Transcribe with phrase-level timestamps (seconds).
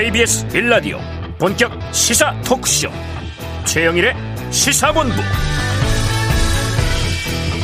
[0.00, 0.96] KBS 빌라디오
[1.38, 2.88] 본격 시사 토크쇼.
[3.66, 4.14] 최영일의
[4.50, 5.14] 시사본부.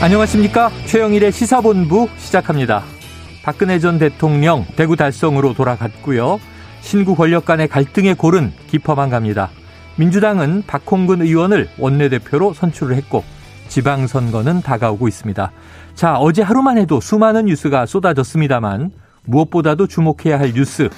[0.02, 0.70] 안녕하십니까?
[0.84, 2.83] 최영일의 시사본부 시작합니다.
[3.43, 6.38] 박근혜 전 대통령 대구 달성으로 돌아갔고요.
[6.83, 9.48] 신구 권력 간의 갈등의 골은 깊어만 갑니다.
[9.96, 13.25] 민주당은 박홍근 의원을 원내대표로 선출을 했고
[13.68, 15.52] 지방선거는 다가오고 있습니다.
[15.95, 18.91] 자 어제 하루만 해도 수많은 뉴스가 쏟아졌습니다만
[19.24, 20.91] 무엇보다도 주목해야 할 뉴스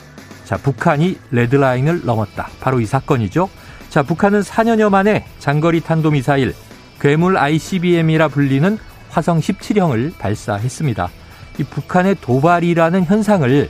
[0.48, 2.48] 자, 북한이 레드라인을 넘었다.
[2.58, 3.50] 바로 이 사건이죠.
[3.90, 6.54] 자, 북한은 4년여 만에 장거리 탄도미사일
[7.02, 8.78] 괴물 ICBM이라 불리는
[9.10, 11.10] 화성 17형을 발사했습니다.
[11.58, 13.68] 이 북한의 도발이라는 현상을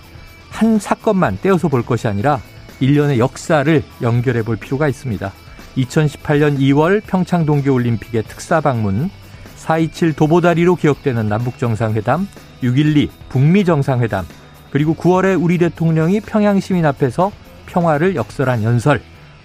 [0.50, 2.40] 한 사건만 떼어서 볼 것이 아니라
[2.78, 5.32] 일련의 역사를 연결해 볼 필요가 있습니다.
[5.78, 9.10] 2018년 2월 평창 동계올림픽의 특사 방문,
[9.56, 12.28] 4.27 도보다리로 기억되는 남북정상회담,
[12.62, 14.24] 6.12 북미 정상회담,
[14.70, 17.32] 그리고 9월에 우리 대통령이 평양 시민 앞에서
[17.66, 19.00] 평화를 역설한 연설,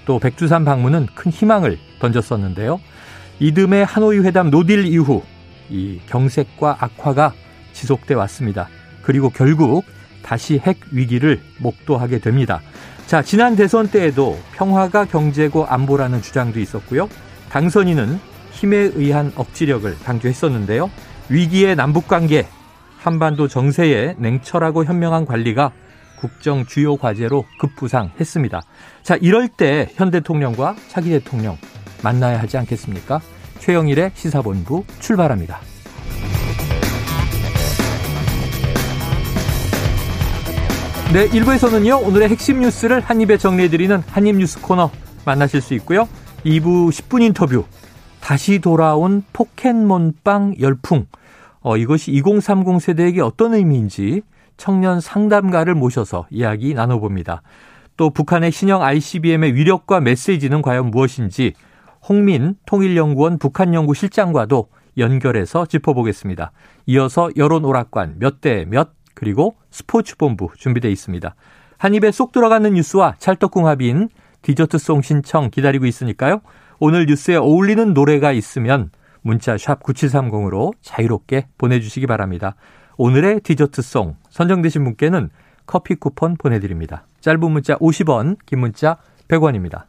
[0.06, 2.80] 또 백두산 방문은 큰 희망을 던졌었는데요.
[3.40, 5.24] 이듬해 하노이 회담 노딜 이후
[5.70, 7.34] 이 경색과 악화가
[7.74, 8.68] 지속돼 왔습니다.
[9.02, 9.84] 그리고 결국
[10.22, 12.62] 다시 핵 위기를 목도하게 됩니다.
[13.08, 17.10] 자, 지난 대선 때에도 평화가 경제고 안보라는 주장도 있었고요.
[17.50, 18.20] 당선인은
[18.52, 20.90] 힘에 의한 억지력을 강조했었는데요.
[21.30, 22.48] 위기의 남북 관계
[23.04, 25.74] 한반도 정세의 냉철하고 현명한 관리가
[26.20, 28.62] 국정 주요 과제로 급부상했습니다.
[29.04, 31.58] 자, 이럴 때 현 대통령과 차기 대통령
[32.02, 33.20] 만나야 하지 않겠습니까?
[33.60, 35.60] 최영일의 시사본부 출발합니다.
[41.12, 44.90] 네, 1부에서는요, 오늘의 핵심 뉴스를 한입에 정리해드리는 한입뉴스 코너
[45.26, 46.08] 만나실 수 있고요.
[46.46, 47.66] 2부 10분 인터뷰.
[48.22, 51.06] 다시 돌아온 포켓몬빵 열풍.
[51.64, 54.22] 어, 이것이 2030 세대에게 어떤 의미인지
[54.58, 57.42] 청년 상담가를 모셔서 이야기 나눠봅니다.
[57.98, 61.54] 또 북한의 신형 ICBM의 위력과 메시지는 과연 무엇인지
[62.08, 64.68] 홍민 통일연구원 북한연구실장과도
[64.98, 66.52] 연결해서 짚어보겠습니다.
[66.88, 71.34] 이어서 여론 오락관 몇 대 몇 그리고 스포츠본부 준비되어 있습니다.
[71.78, 74.10] 한 입에 쏙 들어가는 뉴스와 찰떡궁합인
[74.42, 76.42] 디저트송 신청 기다리고 있으니까요.
[76.80, 78.90] 오늘 뉴스에 어울리는 노래가 있으면
[79.24, 82.56] 문자 샵 9730으로 자유롭게 보내주시기 바랍니다.
[82.98, 85.30] 오늘의 디저트송 선정되신 분께는
[85.66, 87.08] 커피 쿠폰 보내드립니다.
[87.22, 88.98] 짧은 문자 50원, 긴 문자
[89.30, 89.86] 100원입니다.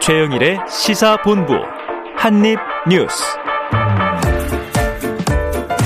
[0.00, 1.54] 최영일의 시사본부
[2.16, 3.22] 한입뉴스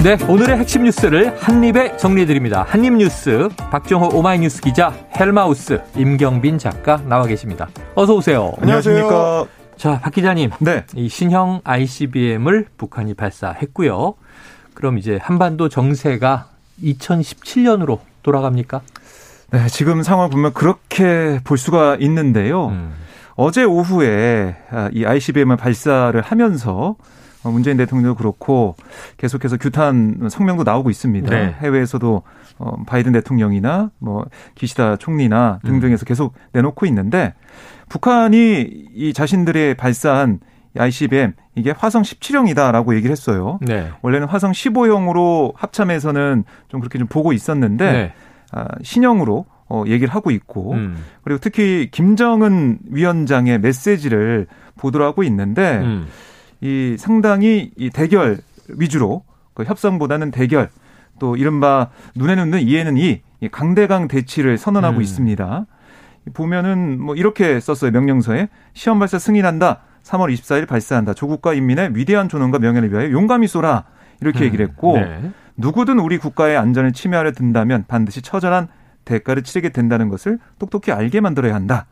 [0.05, 2.65] 네, 오늘의 핵심 뉴스를 한입에 정리해드립니다.
[2.69, 7.69] 한입 뉴스 박정호 오마이뉴스 기자 헬마우스 임경빈 작가 나와 계십니다.
[7.97, 8.53] 어서 오세요.
[8.61, 9.47] 안녕하십니까.
[9.77, 10.51] 자, 박 기자님.
[10.61, 10.85] 네.
[10.95, 14.15] 이 신형 ICBM을 북한이 발사했고요.
[14.73, 16.47] 그럼 이제 한반도 정세가
[16.81, 18.81] 2017년으로 돌아갑니까?
[19.51, 22.69] 네, 지금 상황 보면 그렇게 볼 수가 있는데요.
[22.69, 22.95] 음.
[23.35, 24.55] 어제 오후에
[24.93, 26.97] 이 ICBM을 발사를 하면서 어,
[27.45, 28.75] 문재인 대통령도 그렇고
[29.17, 31.31] 계속해서 규탄 성명도 나오고 있습니다.
[31.31, 31.55] 네.
[31.61, 32.23] 해외에서도
[32.59, 36.07] 어, 바이든 대통령이나 뭐 기시다 총리나 등등에서 음.
[36.07, 37.35] 계속 내놓고 있는데
[37.89, 40.41] 북한이 이 자신들의 발사한
[40.77, 43.59] ICBM 이게 화성 17형이다라고 얘기를 했어요.
[43.63, 43.91] 네.
[44.03, 48.13] 원래는 화성 15형으로 합참에서는 좀 그렇게 좀 보고 있었는데 네.
[48.53, 50.97] 아, 신형으로 어, 얘기를 하고 있고 음.
[51.23, 56.07] 그리고 특히 김정은 위원장의 메시지를 보도를 하고 있는데 음.
[56.61, 58.39] 이 상당히 이 대결
[58.69, 59.25] 위주로
[59.55, 60.71] 그 협상보다는 대결
[61.19, 63.21] 또 이른바 눈에는 눈 이에는 이
[63.51, 65.03] 강대강 대치를 선언하고 음.
[65.03, 65.67] 있습니다.
[66.35, 69.81] 보면은 뭐 이렇게 썼어요 명령서에 시험 발사 승인한다.
[70.03, 71.15] 3월 24일 발사한다.
[71.15, 73.85] 조국과 인민의 위대한 존엄과 명예를 위하여 용감히 쏘라.
[74.21, 74.45] 이렇게 음.
[74.45, 75.31] 얘기를 했고 네.
[75.57, 78.69] 누구든 우리 국가의 안전을 침해하려 든다면 반드시 처절한
[79.05, 81.87] 대가를 치르게 된다는 것을 똑똑히 알게 만들어야 한다.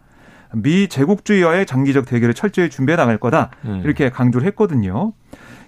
[0.55, 3.51] 미 제국주의와의 장기적 대결을 철저히 준비해 나갈 거다.
[3.65, 3.81] 음.
[3.85, 5.13] 이렇게 강조를 했거든요.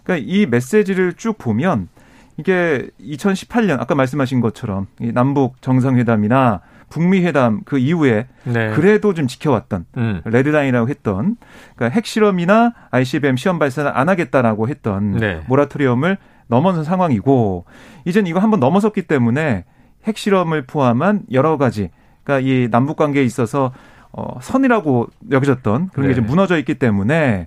[0.02, 1.88] 그러니까 이 메시지를 쭉 보면
[2.36, 8.70] 이게 2018년 아까 말씀하신 것처럼 이 남북 정상회담이나 북미 회담 그 이후에 네.
[8.70, 10.22] 그래도 좀 지켜왔던 음.
[10.24, 11.36] 레드라인이라고 했던
[11.76, 15.42] 그러니까 핵실험이나 ICBM 시험 발사는 안 하겠다라고 했던 네.
[15.48, 16.16] 모라토리엄을
[16.46, 17.66] 넘어선 상황이고
[18.06, 19.64] 이젠 이거 한번 넘어섰기 때문에
[20.04, 21.90] 핵실험을 포함한 여러 가지
[22.24, 23.72] 그러니까 이 남북 관계에 있어서
[24.18, 26.20] 어, 선이라고 여겨졌던 그런 게 네.
[26.20, 27.46] 무너져 있기 때문에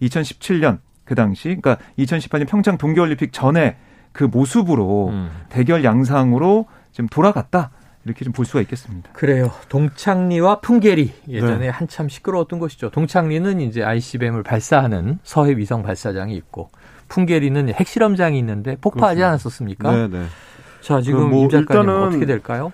[0.00, 3.76] 2017년 그 당시 그러니까 2018년 평창 동계올림픽 전에
[4.12, 5.30] 그 모습으로 음.
[5.48, 7.70] 대결 양상으로 지금 돌아갔다.
[8.04, 9.10] 이렇게 좀 볼 수가 있겠습니다.
[9.12, 9.50] 그래요.
[9.68, 11.68] 동창리와 풍계리 예전에 네.
[11.68, 12.90] 한참 시끄러웠던 것이죠.
[12.90, 16.70] 동창리는 이제 ICBM을 발사하는 서해 위성 발사장이 있고
[17.08, 19.28] 풍계리는 핵실험장이 있는데 폭파하지 그렇습니다.
[19.28, 19.92] 않았었습니까?
[19.96, 20.24] 네, 네.
[20.80, 22.72] 자, 지금 뭐 일단은 어떻게 될까요?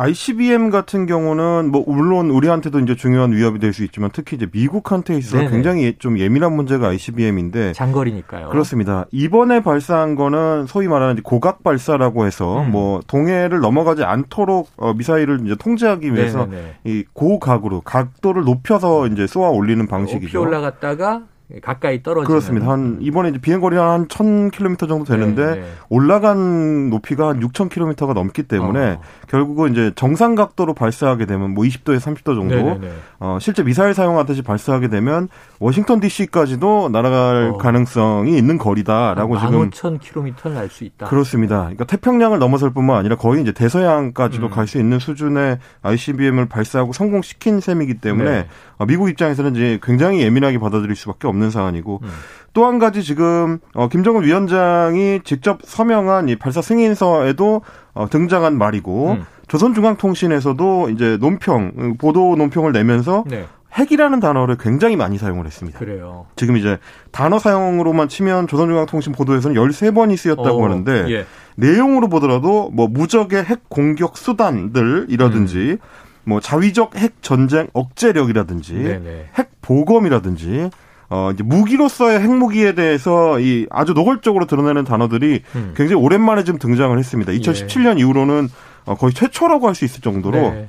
[0.00, 5.16] ICBM 같은 경우는 뭐 물론 우리한테도 이제 중요한 위협이 될 수 있지만 특히 이제 미국한테
[5.18, 5.50] 있어서 네네.
[5.50, 8.48] 굉장히 좀 예민한 문제가 ICBM인데 장거리니까요.
[8.48, 9.04] 그렇습니다.
[9.10, 12.70] 이번에 발사한 거는 소위 말하는 고각 발사라고 해서 음.
[12.70, 16.74] 뭐 동해를 넘어가지 않도록 어, 미사일을 이제 통제하기 위해서 네네네.
[16.84, 20.38] 이 고각으로 각도를 높여서 이제 쏘아 올리는 방식이죠.
[20.38, 21.22] 높이 올라갔다가
[21.62, 22.26] 가까이 떨어지는.
[22.26, 22.68] 그렇습니다.
[22.70, 25.66] 한 이번에 이제 비행 거리가 한 1,000km 정도 되는데 네, 네.
[25.88, 29.00] 올라간 높이가 한 6,000km가 넘기 때문에 어.
[29.28, 33.94] 결국은 이제 정상 각도로 발사하게 되면 뭐 20도에서 30도 정도 네, 네, 어, 실제 미사일
[33.94, 35.28] 사용하듯이 발사하게 되면
[35.58, 37.56] 워싱턴 D.C.까지도 날아갈 어.
[37.58, 41.06] 가능성이 있는 거리다라고 지금 15,000km를 날 수 있다.
[41.06, 41.60] 그렇습니다.
[41.60, 44.50] 그러니까 태평양을 넘어설 뿐만 아니라 거의 이제 대서양까지도 음.
[44.50, 48.46] 갈수 있는 수준의 ICBM을 발사하고 성공시킨 셈이기 때문에 네.
[48.76, 52.08] 어, 미국 입장에서는 이제 굉장히 예민하게 받아들일 수밖에 없는 상황이고 음.
[52.52, 57.62] 또한 가지 지금 어, 김정은 위원장이 직접 서명한 이 발사 승인서에도
[57.94, 59.24] 어, 등장한 말이고 음.
[59.48, 63.46] 조선중앙통신에서도 이제 논평 보도 논평을 내면서 네.
[63.76, 65.78] 핵이라는 단어를 굉장히 많이 사용을 했습니다.
[65.78, 66.26] 그래요.
[66.36, 66.78] 지금 이제
[67.12, 71.26] 단어 사용으로만 치면 조선중앙통신 보도에서는 13번이 쓰였다고 어, 하는데 예.
[71.56, 75.78] 내용으로 보더라도 뭐 무적의 핵 공격 수단들이라든지 음.
[76.24, 79.30] 뭐 자위적 핵 전쟁 억제력이라든지 네네.
[79.36, 80.70] 핵 보검이라든지
[81.10, 85.74] 어 이제 무기로서의 핵무기에 대해서 이 아주 노골적으로 드러내는 단어들이 음.
[85.76, 87.32] 굉장히 오랜만에 좀 등장을 했습니다.
[87.32, 88.00] 2017년 예.
[88.00, 88.48] 이후로는
[88.84, 90.68] 어, 거의 최초라고 할 수 있을 정도로 네.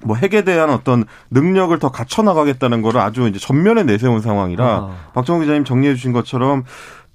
[0.00, 4.96] 뭐 핵에 대한 어떤 능력을 더 갖춰 나가겠다는 거를 아주 이제 전면에 내세운 상황이라 아.
[5.14, 6.64] 박정호 기자님 정리해 주신 것처럼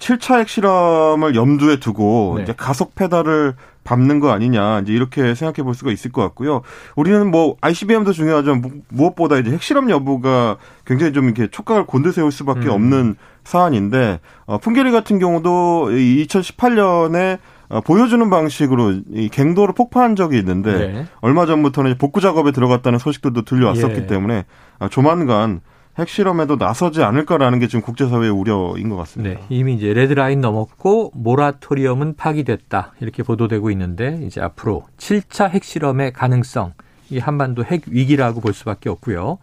[0.03, 2.43] 7차 핵실험을 염두에 두고 네.
[2.43, 3.55] 이제 가속 페달을
[3.85, 6.61] 밟는 거 아니냐 이제 이렇게 생각해 볼 수가 있을 것 같고요.
[6.95, 12.71] 우리는 뭐 ICBM도 중요하지만 무엇보다 이제 핵실험 여부가 굉장히 좀 이렇게 촉각을 곤두세울 수밖에 음.
[12.71, 13.15] 없는
[13.45, 17.39] 사안인데 어, 풍계리 같은 경우도 2018년에
[17.69, 21.05] 어, 보여주는 방식으로 이 갱도를 폭파한 적이 있는데 네.
[21.21, 24.07] 얼마 전부터는 복구 작업에 들어갔다는 소식들도 들려왔었기 예.
[24.07, 24.45] 때문에
[24.79, 25.61] 어, 조만간
[25.97, 29.39] 핵실험에도 나서지 않을까라는 게 지금 국제사회의 우려인 것 같습니다.
[29.39, 36.73] 네, 이미 이제 레드라인 넘었고 모라토리엄은 파기됐다 이렇게 보도되고 있는데 이제 앞으로 7차 핵실험의 가능성
[37.09, 39.37] 이 한반도 핵 위기라고 볼 수밖에 없고요.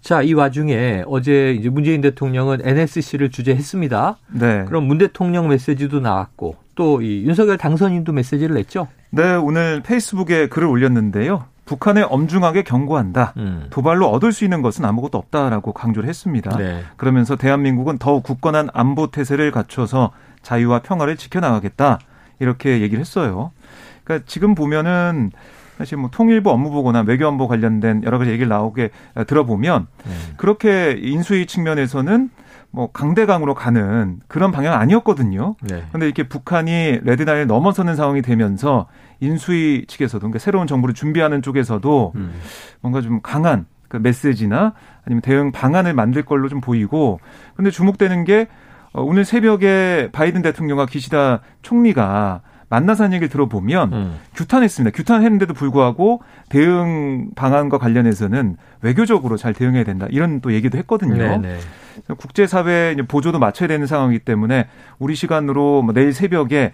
[0.00, 4.18] 자, 이 와중에 어제 이제 문재인 대통령은 NSC를 주재했습니다.
[4.32, 4.64] 네.
[4.66, 8.88] 그럼 문 대통령 메시지도 나왔고 또 이 윤석열 당선인도 메시지를 냈죠.
[9.10, 11.46] 네, 오늘 페이스북에 글을 올렸는데요.
[11.64, 13.32] 북한에 엄중하게 경고한다.
[13.38, 13.66] 음.
[13.70, 16.56] 도발로 얻을 수 있는 것은 아무것도 없다라고 강조를 했습니다.
[16.56, 16.82] 네.
[16.96, 20.10] 그러면서 대한민국은 더욱 굳건한 안보 태세를 갖춰서
[20.42, 21.98] 자유와 평화를 지켜나가겠다.
[22.38, 23.52] 이렇게 얘기를 했어요.
[24.04, 25.30] 그러니까 지금 보면은
[25.78, 28.90] 사실 뭐 통일부 업무보고나 외교안보 관련된 여러 가지 얘기를 나오게
[29.26, 30.34] 들어보면 음.
[30.36, 32.30] 그렇게 인수위 측면에서는
[32.74, 35.54] 뭐 강대강으로 가는 그런 방향 아니었거든요.
[35.62, 35.84] 네.
[35.88, 38.88] 그런데 이렇게 북한이 레드라인을 넘어서는 상황이 되면서
[39.20, 42.32] 인수위 측에서도 그러니까 새로운 정부를 준비하는 쪽에서도 음.
[42.80, 44.74] 뭔가 좀 강한 그 메시지나
[45.04, 47.20] 아니면 대응 방안을 만들 걸로 좀 보이고
[47.54, 48.48] 그런데 주목되는 게
[48.92, 52.40] 어, 오늘 새벽에 바이든 대통령과 기시다 총리가
[52.74, 54.16] 만나서 한 얘기를 들어보면 음.
[54.34, 54.96] 규탄했습니다.
[54.96, 60.06] 규탄했는데도 불구하고 대응 방안과 관련해서는 외교적으로 잘 대응해야 된다.
[60.10, 61.14] 이런 또 얘기도 했거든요.
[61.16, 61.38] 네네.
[61.38, 61.58] 네.
[62.18, 64.66] 국제사회 보조도 맞춰야 되는 상황이기 때문에
[64.98, 66.72] 우리 시간으로 뭐 내일 새벽에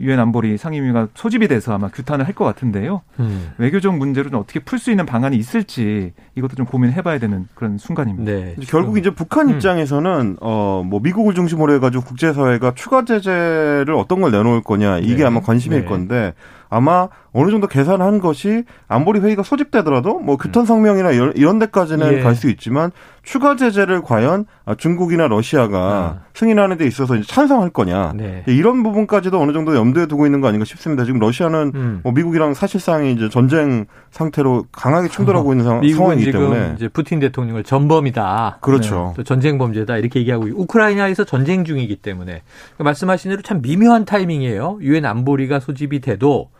[0.00, 3.02] 유엔 안보리 상임위가 소집이 돼서 아마 규탄을 할 것 같은데요.
[3.18, 3.50] 음.
[3.58, 8.30] 외교적 문제로 좀 어떻게 풀 수 있는 방안이 있을지 이것도 좀 고민해봐야 되는 그런 순간입니다.
[8.30, 8.54] 네.
[8.68, 9.54] 결국 이제 북한 음.
[9.54, 15.24] 입장에서는 어뭐 미국을 중심으로 해가지고 국제사회가 추가 제재를 어떤 걸 내놓을 거냐 이게 네.
[15.24, 15.86] 아마 관심일 네.
[15.86, 16.32] 건데
[16.70, 22.20] 아마 어느 정도 계산한 것이 안보리 회의가 소집되더라도 뭐 규탄 성명이나 이런 데까지는 예.
[22.20, 22.90] 갈수 있지만
[23.22, 24.46] 추가 제재를 과연
[24.78, 26.20] 중국이나 러시아가 아.
[26.32, 28.42] 승인하는 데 있어서 찬성할 거냐 네.
[28.46, 31.04] 이런 부분까지도 어느 정도 염두에 두고 있는 거 아닌가 싶습니다.
[31.04, 32.00] 지금 러시아는 음.
[32.02, 37.64] 뭐 미국이랑 사실상 이제 전쟁 상태로 강하게 충돌하고 있는 상황, 상황이기 때문에 이제 푸틴 대통령을
[37.64, 38.58] 전범이다.
[38.62, 39.08] 그렇죠.
[39.08, 39.14] 네.
[39.16, 42.42] 또 전쟁 범죄다 이렇게 얘기하고 우크라이나에서 전쟁 중이기 때문에
[42.76, 44.78] 그러니까 말씀하신 대로 참 미묘한 타이밍이에요.
[44.80, 46.50] 유엔 안보리가 소집이 돼도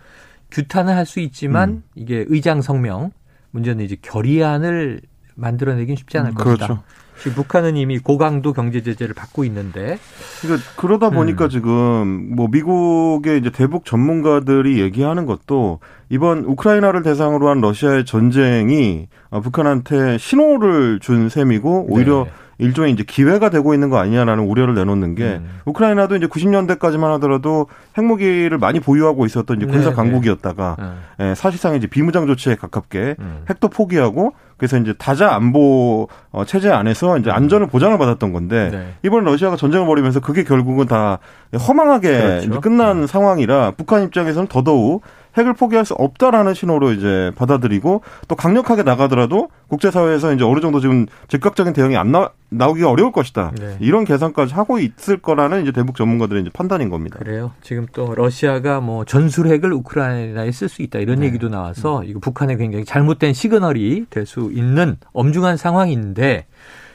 [0.50, 1.82] 규탄을 할 수 있지만 음.
[1.94, 3.10] 이게 의장 성명
[3.50, 5.00] 문제는 이제 결의안을
[5.34, 6.66] 만들어내긴 쉽지 않을 음, 것이다.
[6.66, 6.82] 그렇죠.
[7.18, 9.98] 지금 북한은 이미 고강도 경제 제재를 받고 있는데.
[10.40, 11.50] 그러니까 그러다 보니까 음.
[11.50, 19.08] 지금 뭐 미국의 이제 대북 전문가들이 얘기하는 것도 이번 우크라이나를 대상으로 한 러시아의 전쟁이
[19.42, 22.30] 북한한테 신호를 준 셈이고 오히려 네.
[22.58, 25.60] 일종의 이제 기회가 되고 있는 거 아니냐라는 우려를 내놓는 게 음.
[25.64, 29.94] 우크라이나도 이제 90년대까지만 하더라도 핵무기를 많이 보유하고 있었던 이제 군사 네, 네.
[29.94, 30.76] 강국이었다가
[31.18, 31.30] 네.
[31.30, 33.44] 예, 사실상 이제 비무장 조치에 가깝게 음.
[33.48, 38.94] 핵도 포기하고 그래서 이제 다자 안보 어, 체제 안에서 이제 안전을 보장을 받았던 건데 네.
[39.04, 41.20] 이번 러시아가 전쟁을 벌이면서 그게 결국은 다
[41.56, 42.60] 허망하게 그렇죠.
[42.60, 43.06] 끝난 음.
[43.06, 45.02] 상황이라 북한 입장에서는 더더욱
[45.38, 51.06] 핵을 포기할 수 없다라는 신호로 이제 받아들이고 또 강력하게 나가더라도 국제사회에서 이제 어느 정도 지금
[51.28, 53.52] 즉각적인 대응이 안 나, 나오기가 어려울 것이다.
[53.58, 53.76] 네.
[53.80, 57.18] 이런 계산까지 하고 있을 거라는 이제 대북 전문가들의 이제 판단인 겁니다.
[57.18, 57.52] 그래요.
[57.62, 61.26] 지금 또 러시아가 뭐 전술핵을 우크라이나에 쓸 수 있다 이런 네.
[61.26, 66.46] 얘기도 나와서 이거 북한에 굉장히 잘못된 시그널이 될 수 있는 엄중한 상황인데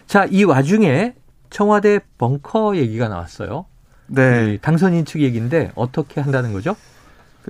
[0.05, 1.15] 자, 이 와중에
[1.50, 3.65] 청와대 벙커 얘기가 나왔어요.
[4.07, 4.57] 네.
[4.62, 6.75] 당선인 측 얘기인데 어떻게 한다는 거죠?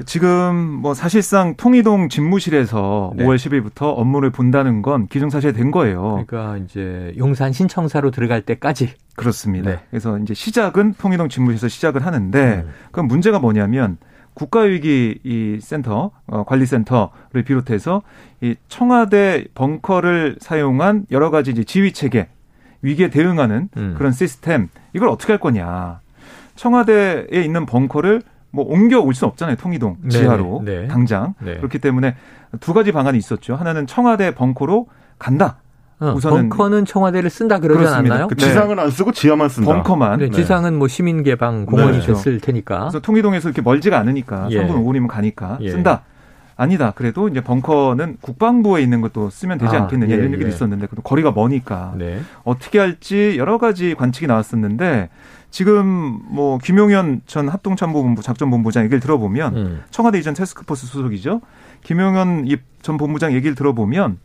[0.05, 3.25] 지금 뭐 사실상 통이동 집무실에서 네.
[3.25, 6.25] 5월 10일부터 업무를 본다는 건 기정사실 된 거예요.
[6.25, 9.69] 그러니까 이제 용산 신청사로 들어갈 때까지 그렇습니다.
[9.71, 9.79] 네.
[9.89, 12.71] 그래서 이제 시작은 통이동 집무실에서 시작을 하는데 음.
[12.91, 13.97] 그럼 문제가 뭐냐면
[14.33, 18.01] 국가위기 이 센터 어, 관리센터를 비롯해서
[18.41, 22.29] 이 청와대 벙커를 사용한 여러 가지 이제 지휘 체계
[22.81, 23.95] 위기에 대응하는 음.
[23.97, 26.01] 그런 시스템 이걸 어떻게 할 거냐.
[26.55, 28.21] 청와대에 있는 벙커를
[28.53, 29.55] 뭐 옮겨 올 수는 없잖아요.
[29.57, 30.87] 통이동 네, 지하로 네, 네.
[30.87, 31.57] 당장 네.
[31.57, 32.15] 그렇기 때문에
[32.59, 33.55] 두 가지 방안이 있었죠.
[33.55, 35.57] 하나는 청와대 벙커로 간다.
[35.99, 38.15] 어, 우선은 벙커는 청와대를 쓴다 그러지 그렇습니다.
[38.15, 38.27] 않았나요?
[38.27, 39.73] 그 지상은 안 쓰고 지하만 쓴다.
[39.73, 40.19] 벙커만.
[40.19, 42.05] 네, 지상은 뭐 시민 개방 공원이 네.
[42.05, 42.79] 됐을 테니까.
[42.79, 44.61] 그래서 통이동에서 이렇게 멀지가 않으니까 예.
[44.61, 45.71] 3분 5분이면 가니까 예.
[45.71, 46.03] 쓴다.
[46.55, 46.91] 아니다.
[46.91, 50.53] 그래도 이제 벙커는 국방부에 있는 것도 쓰면 되지 아, 않겠느냐 예, 이런 얘기도 예.
[50.53, 52.21] 있었는데 거리가 머니까 네.
[52.43, 55.09] 어떻게 할지 여러 가지 관측이 나왔었는데
[55.49, 59.83] 지금 뭐 김용현 전 합동참모본부 작전본부장 얘기를 들어보면 음.
[59.91, 61.41] 청와대 이전 테스크포스 소속이죠.
[61.83, 62.47] 김용현
[62.81, 64.17] 전 본부장 얘기를 들어보면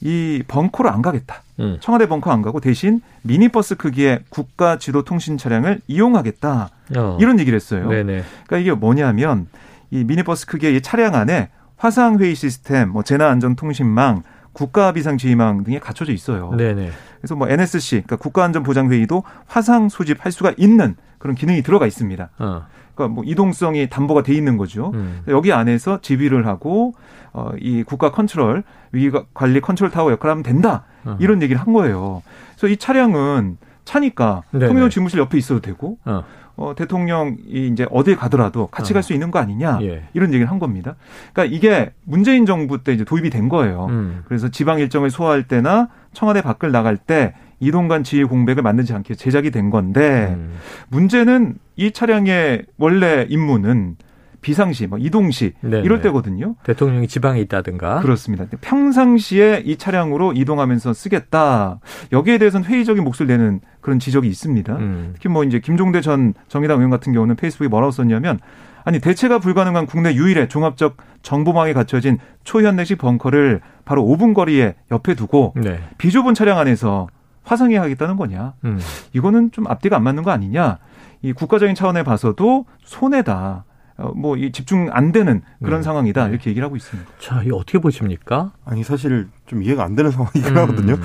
[0.00, 1.42] 이 벙커로 안 가겠다.
[1.60, 1.78] 음.
[1.80, 6.70] 청와대 벙커 안 가고 대신 미니버스 크기의 국가 지도 통신 차량을 이용하겠다.
[6.96, 7.18] 어.
[7.20, 7.88] 이런 얘기를 했어요.
[7.88, 8.22] 네네.
[8.46, 9.48] 그러니까 이게 뭐냐면
[9.90, 15.16] 이 미니버스 크기의 이 차량 안에 화상 회의 시스템, 뭐 재난 안전 통신망, 국가 비상
[15.18, 16.52] 지휘망 등이 갖춰져 있어요.
[16.56, 16.90] 네네.
[17.20, 22.30] 그래서 뭐 NSC, 그러니까 국가안전보장회의도 화상 소집할 수가 있는 그런 기능이 들어가 있습니다.
[22.38, 22.66] 어.
[22.94, 24.90] 그러니까 뭐 이동성이 담보가 돼 있는 거죠.
[24.94, 25.22] 음.
[25.28, 26.94] 여기 안에서 지휘를 하고
[27.32, 30.84] 어, 이 국가 컨트롤 위기 관리 컨트롤 타워 역할을 하면 된다.
[31.04, 31.16] 어.
[31.20, 32.22] 이런 얘기를 한 거예요.
[32.56, 36.24] 그래서 이 차량은 차니까 통일원 집무실 옆에 있어도 되고 어.
[36.58, 38.94] 어, 대통령이 이제 어딜 가더라도 같이 어.
[38.94, 40.02] 갈수 있는 거 아니냐 예.
[40.12, 40.96] 이런 얘기를 한 겁니다.
[41.32, 43.86] 그러니까 이게 문재인 정부 때 이제 도입이 된 거예요.
[43.88, 44.22] 음.
[44.26, 49.52] 그래서 지방 일정을 소화할 때나 청와대 밖을 나갈 때 이동간 지휘 공백을 만들지 않게 제작이
[49.52, 50.54] 된 건데 음.
[50.88, 53.96] 문제는 이 차량의 원래 임무는
[54.40, 55.80] 비상시, 뭐 이동시 네네.
[55.80, 56.54] 이럴 때거든요.
[56.62, 58.00] 대통령이 지방에 있다든가.
[58.00, 58.46] 그렇습니다.
[58.60, 61.80] 평상시에 이 차량으로 이동하면서 쓰겠다.
[62.12, 64.76] 여기에 대해서는 회의적인 목소리를 내는 그런 지적이 있습니다.
[64.76, 65.10] 음.
[65.14, 68.38] 특히 뭐 이제 김종대 전 정의당 의원 같은 경우는 페이스북에 뭐라고 썼냐면
[68.84, 75.54] 아니 대체가 불가능한 국내 유일의 종합적 정보망에 갖춰진 초현대식 벙커를 바로 5분 거리에 옆에 두고
[75.56, 75.80] 네.
[75.98, 77.08] 비좁은 차량 안에서
[77.42, 78.54] 화상해 하겠다는 거냐.
[78.64, 78.78] 음.
[79.14, 80.78] 이거는 좀 앞뒤가 안 맞는 거 아니냐.
[81.22, 83.64] 이 국가적인 차원에 봐서도 손해다.
[83.98, 85.84] 어, 뭐이 집중 안 되는 그런 네.
[85.84, 86.30] 상황이다 네.
[86.30, 87.10] 이렇게 얘기를 하고 있습니다.
[87.18, 88.52] 자, 이 어떻게 보십니까?
[88.64, 90.56] 아니 사실 좀 이해가 안 되는 상황이긴 음.
[90.56, 90.96] 하거든요.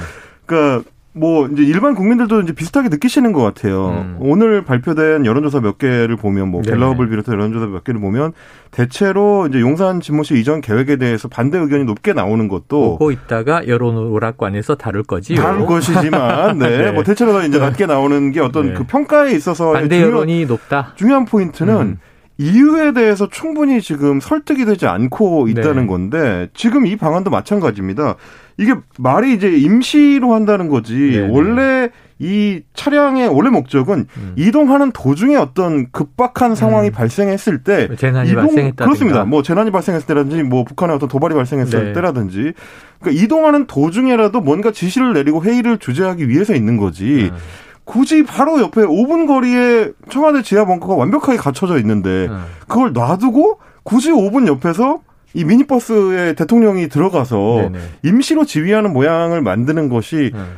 [0.46, 3.90] 그러니까 뭐 이제 일반 국민들도 이제 비슷하게 느끼시는 것 같아요.
[3.90, 4.18] 음.
[4.20, 8.34] 오늘 발표된 여론조사 몇 개를 보면 뭐 갤럽을 비롯해 여론조사 몇 개를 보면
[8.72, 13.96] 대체로 이제 용산 집무실 이전 계획에 대해서 반대 의견이 높게 나오는 것도 보고 있다가 여론
[13.96, 16.78] 오락관에서 다룰 거지 다룰 것이지만 네.
[16.78, 16.92] 네.
[16.92, 18.74] 뭐 대체로 이제 낮게 나오는 게 어떤 네.
[18.74, 20.94] 그 평가에 있어서 반대 여론이 높다.
[20.96, 22.00] 중요한 포인트는 음.
[22.38, 25.88] 이유에 대해서 충분히 지금 설득이 되지 않고 있다는 네.
[25.88, 28.16] 건데 지금 이 방안도 마찬가지입니다.
[28.58, 31.30] 이게 말이 이제 임시로 한다는 거지 네, 네.
[31.30, 34.34] 원래 이 차량의 원래 목적은 음.
[34.36, 36.92] 이동하는 도중에 어떤 급박한 상황이 음.
[36.92, 39.26] 발생했을 때 재난이 이동 발생했다 그렇습니다.
[39.26, 41.94] 뭐 재난이 발생했을 때라든지 뭐 북한의 어떤 도발이 발생했을 네.
[41.94, 42.54] 때라든지
[43.00, 47.32] 그러니까 이동하는 도중에라도 뭔가 지시를 내리고 회의를 주재하기 위해서 있는 거지.
[47.32, 47.38] 음.
[47.86, 52.44] 굳이 바로 옆에 5분 거리에 청와대 지하 벙커가 완벽하게 갖춰져 있는데 음.
[52.68, 55.02] 그걸 놔두고 굳이 5분 옆에서
[55.34, 57.80] 이 미니버스에 대통령이 들어가서 네네.
[58.04, 60.58] 임시로 지휘하는 모양을 만드는 것이 음.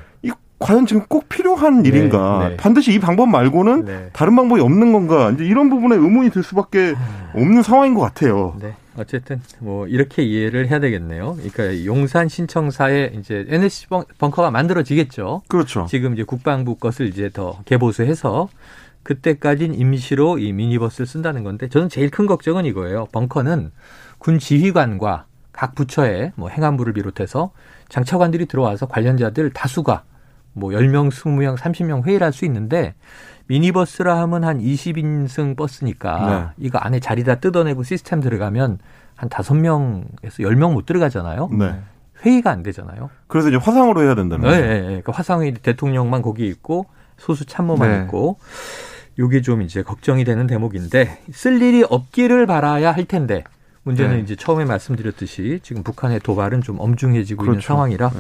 [0.56, 2.50] 이 과연 지금 꼭 필요한 네, 일인가?
[2.50, 2.58] 네.
[2.58, 4.10] 반드시 이 방법 말고는 네.
[4.14, 5.32] 다른 방법이 없는 건가?
[5.32, 6.96] 이제 이런 부분에 의문이 들 수밖에
[7.34, 8.56] 없는 상황인 것 같아요.
[8.60, 8.74] 네.
[8.98, 11.36] 어쨌든 뭐 이렇게 이해를 해야 되겠네요.
[11.36, 15.42] 그러니까 용산 신청사에 이제 NSC 벙커가 만들어지겠죠.
[15.50, 15.86] 그렇죠.
[15.90, 18.48] 지금 이제 국방부 것을 이제 더 개보수해서
[19.04, 23.08] 그때까진 임시로 이 미니버스를 쓴다는 건데 저는 제일 큰 걱정은 이거예요.
[23.12, 23.72] 벙커는
[24.18, 27.52] 군 지휘관과 각 부처의 뭐 행안부를 비롯해서
[27.90, 30.04] 장차관들이 들어와서 관련자들 다수가
[30.56, 32.96] 뭐 10명, 20명, 30명 회의를 할 수 있는데
[33.48, 36.66] 미니버스라 하면 한 20인승 버스니까 네.
[36.66, 38.80] 이거 안에 자리 다 뜯어내고 시스템 들어가면
[39.16, 41.50] 한 5명에서 10명 못 들어가잖아요.
[41.60, 41.76] 네.
[42.26, 43.10] 회의가 안 되잖아요.
[43.28, 44.60] 그래서 이제 화상으로 해야 된다는 거죠.
[44.60, 45.02] 네, 네, 네.
[45.04, 48.02] 그 화상회의 대통령만 거기 있고 소수 참모만 네.
[48.04, 48.40] 있고
[49.20, 53.44] 요게 좀 이제 걱정이 되는 대목인데 쓸 일이 없기를 바라야 할 텐데
[53.86, 54.22] 문제는 네.
[54.22, 57.54] 이제 처음에 말씀드렸듯이 지금 북한의 도발은 좀 엄중해지고 그렇죠.
[57.54, 58.20] 있는 상황이라 네.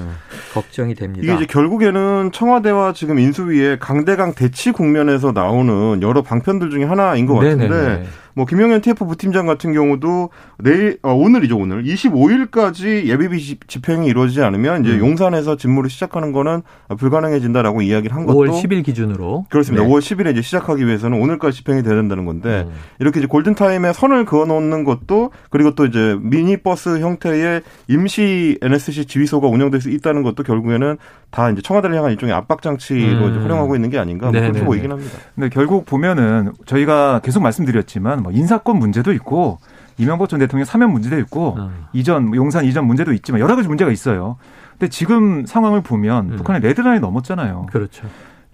[0.53, 1.24] 걱정이 됩니다.
[1.24, 7.36] 이게 이제 결국에는 청와대와 지금 인수위의 강대강 대치 국면에서 나오는 여러 방편들 중에 하나인 것
[7.36, 8.05] 같은데 네네네.
[8.36, 14.84] 뭐 김영현 TF 부팀장 같은 경우도 내일 어, 오늘이죠 오늘 25일까지 예비비 집행이 이루어지지 않으면
[14.84, 15.00] 이제 음.
[15.00, 16.62] 용산에서 직무를 시작하는 거는
[16.98, 19.86] 불가능해진다라고 이야기를 한 것도 5월 10일 기준으로 그렇습니다.
[19.86, 19.89] 네.
[19.89, 22.74] 5월 10일에 이제 시작하기 위해서는 오늘까지 집행이 돼야 된다는 건데 음.
[23.00, 29.06] 이렇게 이제 골든 타임에 선을 그어 놓는 것도 그리고 또 이제 미니버스 형태의 임시 NSC
[29.06, 30.98] 지휘소가 운영될 수 있다는 것도 결국에는
[31.32, 33.44] 다 이제 청와대를 향한 일종의 압박 장치로 음.
[33.44, 35.18] 활용하고 있는 게 아닌가 뭐 그렇게 보이긴 합니다.
[35.36, 39.60] 근데 결국 보면은 저희가 계속 말씀드렸지만 뭐 인사권 문제도 있고
[39.98, 41.86] 이명박 전 대통령 사면 문제도 있고 음.
[41.94, 44.38] 이전 뭐 용산 이전 문제도 있지만 여러 가지 문제가 있어요.
[44.72, 46.36] 근데 지금 상황을 보면 음.
[46.38, 47.67] 북한의 레드라인이 넘었잖아요.
[47.72, 48.08] 그렇죠.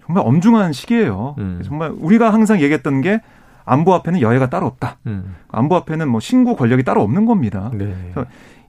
[0.04, 1.36] 정말 엄중한 시기예요.
[1.38, 1.62] 음.
[1.64, 3.20] 정말 우리가 항상 얘기했던 게
[3.64, 4.98] 안보 앞에는 여해가 따로 없다.
[5.06, 5.34] 음.
[5.48, 7.70] 안보 앞에는 뭐 신구 권력이 따로 없는 겁니다.
[7.72, 7.94] 네.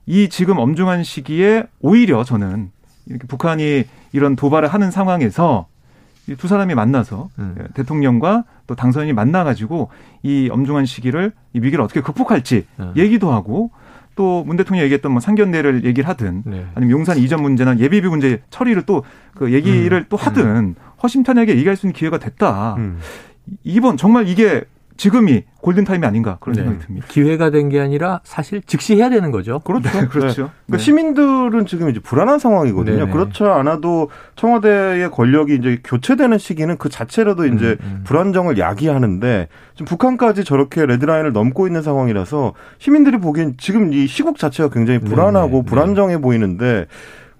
[0.06, 2.70] 이 지금 엄중한 시기에 오히려 저는
[3.06, 5.66] 이렇게 북한이 이런 도발을 하는 상황에서
[6.38, 7.54] 두 사람이 만나서 음.
[7.58, 9.90] 예, 대통령과 또 당선인이 만나가지고
[10.22, 12.92] 이 엄중한 시기를 이 위기를 어떻게 극복할지 음.
[12.96, 13.70] 얘기도 하고
[14.16, 16.66] 또 문 대통령이 얘기했던 뭐 상견례를 얘기를 하든 네.
[16.74, 19.02] 아니면 용산 이전 문제나 예비비 문제 처리를 또
[19.34, 20.04] 그 얘기를 음.
[20.08, 20.74] 또 하든 음.
[21.02, 22.76] 허심탄회하게 얘기할 수 있는 기회가 됐다.
[22.78, 23.00] 음.
[23.64, 24.62] 이번 정말 이게
[24.96, 26.62] 지금이 골든타임이 아닌가 그런 네.
[26.62, 27.06] 생각이 듭니다.
[27.08, 29.58] 기회가 된 게 아니라 사실 즉시 해야 되는 거죠.
[29.60, 29.88] 그렇죠.
[29.90, 30.42] 네, 그렇죠.
[30.44, 30.48] 네.
[30.66, 33.08] 그러니까 시민들은 지금 이제 불안한 상황이거든요.
[33.10, 38.00] 그렇지 않아도 청와대의 권력이 이제 교체되는 시기는 그 자체로도 이제 음, 음.
[38.04, 44.68] 불안정을 야기하는데 지금 북한까지 저렇게 레드라인을 넘고 있는 상황이라서 시민들이 보기엔 지금 이 시국 자체가
[44.68, 46.86] 굉장히 불안하고 불안정해 보이는데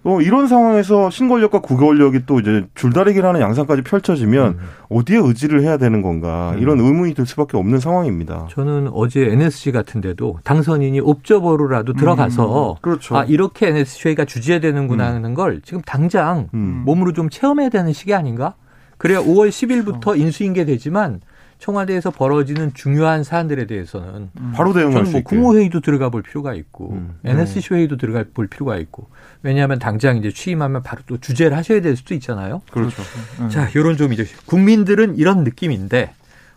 [0.04, 4.58] 어, 이런 상황에서 신권력과 구권력이 또 이제 줄다리기를 하는 양상까지 펼쳐지면 음.
[4.90, 6.60] 어디에 의지를 해야 되는 건가 음.
[6.60, 8.48] 이런 의문이 들 수밖에 없는 상황입니다.
[8.50, 11.96] 저는 어제 NSC 같은데도 당선인이 옵저버로라도 음.
[11.96, 13.16] 들어가서 그렇죠.
[13.16, 15.14] 아 이렇게 NSC가 주재되는구나 음.
[15.14, 16.82] 하는 걸 지금 당장 음.
[16.84, 18.54] 몸으로 좀 체험해야 되는 시기 아닌가?
[18.98, 20.16] 그래야 5월 10일부터 어.
[20.16, 21.20] 인수인계 되지만
[21.64, 24.52] 청와대에서 벌어지는 중요한 사안들에 대해서는 음.
[24.54, 27.18] 바로 대응할 뭐 국무회의도 들어가 볼 필요가 있고 음.
[27.24, 29.08] NSC 회의도 들어가 볼 필요가 있고
[29.42, 32.60] 왜냐하면 당장 이제 취임하면 바로 또 주제를 하셔야 될 수도 있잖아요.
[32.70, 33.02] 그렇죠.
[33.40, 33.48] 음.
[33.48, 36.12] 자, 요런 좀 이제 국민들은 이런 느낌인데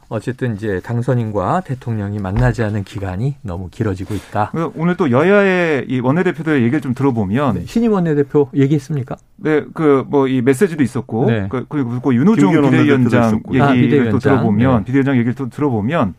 [0.10, 4.52] 어쨌든 이제 당선인과 대통령이 만나지 않은 기간이 너무 길어지고 있다.
[4.76, 9.18] 오늘 또 여야의 이 원내대표들의 얘기를 좀 들어보면 네, 신임 원내대표 얘기했습니까?
[9.38, 11.48] 네, 그 뭐 이 메시지도 있었고 네.
[11.50, 14.12] 그, 그리고 윤호중 비대위원장 얘기를 아, 비대위원장.
[14.12, 14.84] 또 들어보면 네.
[14.86, 16.14] 비대위원장 얘기를 또 들어보면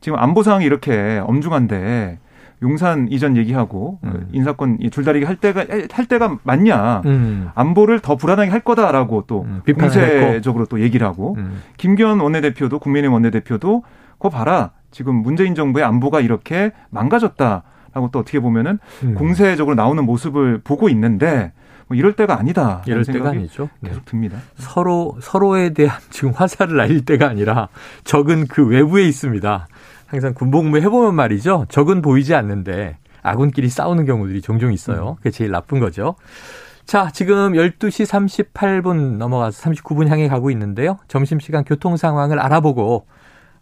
[0.00, 2.18] 지금 안보 상황이 이렇게 엄중한데
[2.62, 4.28] 용산 이전 얘기하고 음.
[4.32, 7.50] 인사권 줄다리기 할 때가 할 때가 맞냐 음.
[7.54, 9.62] 안보를 더 불안하게 할 거다라고 또 음.
[9.64, 11.60] 공세적으로 또 얘기를 하고 음.
[11.76, 13.82] 김기현 원내대표도 국민의힘 원내대표도
[14.18, 17.62] 거 봐라 지금 문재인 정부의 안보가 이렇게 망가졌다
[17.94, 19.14] 라고 또 어떻게 보면은 음.
[19.14, 21.52] 공세적으로 나오는 모습을 보고 있는데
[21.88, 22.82] 뭐 이럴 때가 아니다.
[22.86, 23.68] 이럴 때가 아니죠.
[23.80, 23.90] 네.
[23.90, 24.38] 계속 듭니다.
[24.56, 27.68] 서로 서로에 대한 지금 화살을 날릴 때가 아니라
[28.04, 29.66] 적은 그 외부에 있습니다.
[30.12, 31.64] 항상 군복무 해보면 말이죠.
[31.70, 35.12] 적은 보이지 않는데 아군끼리 싸우는 경우들이 종종 있어요.
[35.12, 35.16] 음.
[35.16, 36.16] 그게 제일 나쁜 거죠.
[36.84, 38.04] 자, 지금 12시
[38.52, 40.98] 38분 넘어가서 39분 향해 가고 있는데요.
[41.08, 43.06] 점심시간 교통 상황을 알아보고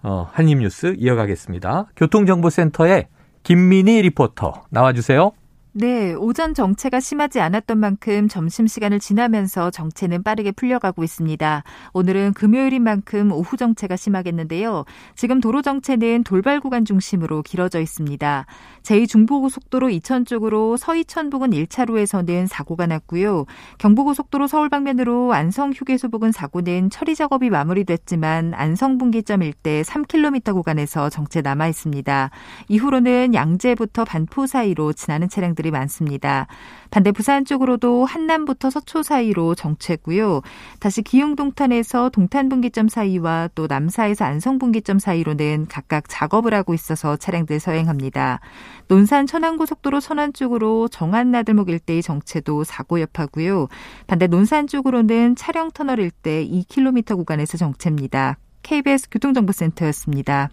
[0.03, 1.87] 어, 한입뉴스 이어가겠습니다.
[1.95, 3.07] 교통정보센터에
[3.45, 5.31] 김민희 리포터 나와주세요.
[5.73, 11.63] 네, 오전 정체가 심하지 않았던 만큼 점심 시간을 지나면서 정체는 빠르게 풀려가고 있습니다.
[11.93, 14.85] 오늘은 금요일인 만큼 오후 정체가 심하겠는데요.
[15.15, 18.47] 지금 도로 정체는 돌발 구간 중심으로 길어져 있습니다.
[18.83, 23.45] 제2중부고속도로 이천 쪽으로 서이천 부근 1차로에서는 사고가 났고요.
[23.79, 31.11] 경부고속도로 서울 방면으로 안성 휴게소 부근 사고는 처리 작업이 마무리됐지만 안성 분기점 일대 3km 구간에서
[31.11, 32.31] 정체 남아 있습니다.
[32.67, 36.47] 이후로는 양재부터 반포 사이로 지나는 차량들 차량들이 많습니다.
[36.91, 40.41] 반대 부산 쪽으로도 한남부터 서초 사이로 정체고요.
[40.81, 47.17] 다시 기흥 동탄에서 동탄 분기점 사이와 또 남사에서 안성 분기점 사이로는 각각 작업을 하고 있어서
[47.17, 48.41] 차량들 서행합니다.
[48.89, 53.69] 논산 천안고속도로 선안 쪽으로 정안 나들목 일대의 정체도 사고 여파고요.
[54.07, 58.39] 반대 논산 쪽으로는 차량 터널 일대 2km 구간에서 정체입니다.
[58.63, 60.51] KBS 교통정보센터였습니다.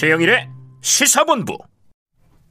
[0.00, 0.48] 최영일의
[0.80, 1.58] 시사본부.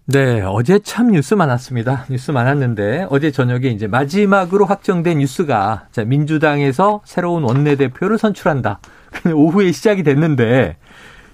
[0.05, 2.05] 네, 어제 참 뉴스 많았습니다.
[2.07, 8.81] 뉴스 많았는데 어제 저녁에 이제 마지막으로 확정된 뉴스가 자, 민주당에서 새로운 원내대표를 선출한다.
[9.33, 10.77] 오후에 시작이 됐는데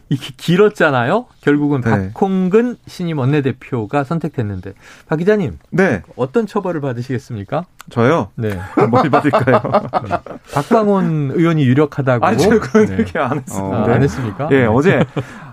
[0.08, 1.26] 이게 길었잖아요.
[1.42, 2.14] 결국은 네.
[2.14, 4.74] 박홍근 신임 원내대표가 선택됐는데
[5.08, 6.02] 박 기자님, 네.
[6.16, 7.66] 어떤 처벌을 받으시겠습니까?
[7.90, 8.30] 저요?
[8.36, 8.58] 네.
[8.90, 9.62] 뭘 받을까요?
[10.54, 12.26] 박광원 의원이 유력하다고.
[12.26, 13.06] 아니, 저 그런 네.
[13.20, 13.78] 안 했습니다.
[13.78, 14.48] 어, 안 했습니까?
[14.52, 15.04] 예, 네, 어제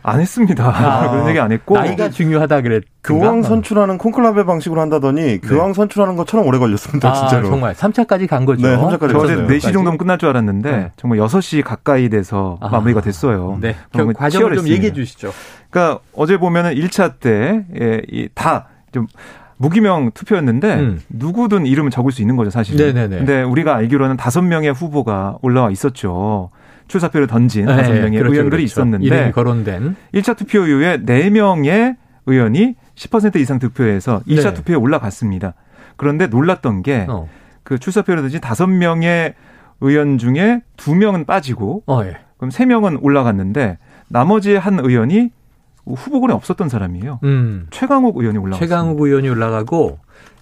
[0.02, 0.64] 안 했습니다.
[0.68, 1.74] 아, 그런 얘기 안 했고.
[1.76, 2.84] 나이가 중요하다 그랬.
[3.04, 5.38] 교황 선출하는 콘클라베 방식으로 한다더니 네.
[5.38, 7.48] 교황 선출하는 것처럼 오래 걸렸습니다, 아, 진짜로.
[7.48, 8.66] 정말 3차까지 간 거죠.
[8.66, 10.90] 네, 3차까지 어제 4시 정도면 끝날 줄 알았는데 네.
[10.96, 13.58] 정말 6시 가까이 돼서 아, 마무리가 됐어요.
[13.60, 13.76] 네.
[13.92, 15.32] 그 과정을 좀 얘기해 주시죠.
[15.70, 19.06] 그러니까 어제 보면은 1차 때다좀
[19.56, 21.00] 무기명 투표였는데 음.
[21.08, 22.76] 누구든 이름을 적을 수 있는 거죠, 사실.
[22.76, 23.18] 네네네.
[23.18, 26.50] 근데 우리가 알기로는 다섯 명의 후보가 올라와 있었죠.
[26.92, 28.62] 출사표를 던진 네, 다섯 명의 그렇죠, 의원들이 그렇죠.
[28.62, 34.54] 있었는데 이름이 거론된 1차 투표 이후에 4명의 의원이 10% 이상 투표해서 2차 네.
[34.54, 35.54] 투표에 올라갔습니다.
[35.96, 37.28] 그런데 놀랐던 게그 어.
[37.62, 39.34] 그 출사표를 던진 다섯 명의
[39.80, 42.18] 의원 중에 두 명은 빠지고 어, 예.
[42.36, 43.78] 그럼 세 명은 올라갔는데
[44.08, 45.30] 나머지 한 의원이
[45.86, 47.20] 후보군에 없었던 사람이에요.
[47.24, 47.66] 음.
[47.70, 48.68] 최강욱 의원이 올라갔어요.
[48.68, 49.98] 최강욱 의원이 올라가고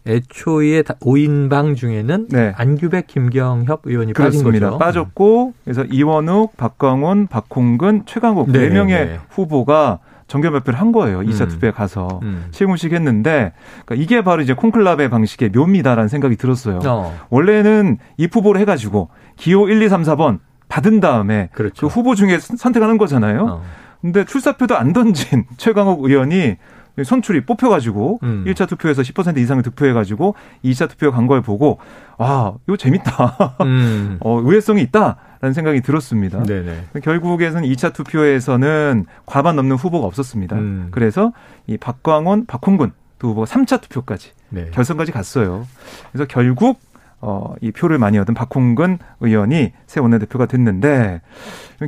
[0.06, 2.52] 애초에 5인방 중에는 네.
[2.56, 4.50] 안규백, 김경협 의원이 그렇습니다.
[4.50, 4.78] 빠진 거죠.
[4.78, 9.20] 빠졌고 그래서 이원욱, 박광원, 박홍근, 최강욱 네, 네 명의 네.
[9.30, 11.20] 후보가 정결 발표를 한 거예요.
[11.20, 11.48] 2차 음.
[11.48, 12.46] 투표에 가서 음.
[12.52, 13.52] 실무식 했는데
[13.84, 16.78] 그러니까 이게 바로 이제 콩클라베 방식의 묘미다라는 생각이 들었어요.
[16.86, 17.18] 어.
[17.30, 21.88] 원래는 이 후보를 해가지고 기호 1, 2, 3, 4번 받은 다음에 그렇죠.
[21.88, 23.44] 그 후보 중에 선택하는 거잖아요.
[23.44, 23.62] 어.
[24.00, 26.56] 근데 출사표도 안 던진 최강욱 의원이
[27.04, 28.44] 선출이 뽑혀가지고 음.
[28.46, 30.34] 1차 투표에서 10% 이상을 득표해가지고
[30.64, 31.78] 2차 투표 간 걸 보고
[32.18, 33.56] 와 이거 재밌다.
[33.62, 34.18] 음.
[34.24, 36.42] 어, 의외성이 있다 라는 생각이 들었습니다.
[36.42, 36.86] 네네.
[37.02, 40.56] 결국에는 2차 투표에서는 과반 넘는 후보가 없었습니다.
[40.56, 40.88] 음.
[40.90, 41.32] 그래서
[41.66, 44.70] 이 박광원, 박홍근 두 후보가 3차 투표까지 네.
[44.72, 45.66] 결선까지 갔어요.
[46.12, 46.80] 그래서 결국
[47.22, 51.20] 어, 이 표를 많이 얻은 박홍근 의원이 새 원내대표가 됐는데